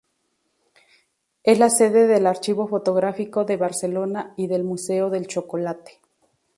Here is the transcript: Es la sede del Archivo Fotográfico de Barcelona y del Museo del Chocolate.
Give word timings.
Es 1.43 1.59
la 1.59 1.69
sede 1.69 2.07
del 2.07 2.25
Archivo 2.25 2.67
Fotográfico 2.67 3.45
de 3.45 3.55
Barcelona 3.57 4.33
y 4.35 4.47
del 4.47 4.63
Museo 4.63 5.11
del 5.11 5.27
Chocolate. 5.27 6.01